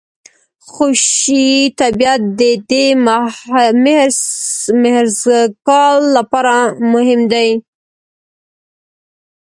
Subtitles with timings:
[0.69, 1.49] خوشي
[1.79, 2.85] طبیعت د دې
[4.83, 6.55] مهرسګال لپاره
[6.93, 7.49] مهم دی.